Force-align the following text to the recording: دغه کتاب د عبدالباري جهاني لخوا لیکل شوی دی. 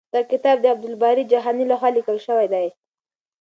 دغه 0.13 0.25
کتاب 0.33 0.55
د 0.61 0.65
عبدالباري 0.73 1.23
جهاني 1.31 1.65
لخوا 1.71 1.89
لیکل 1.97 2.17
شوی 2.25 2.47
دی. 2.53 2.67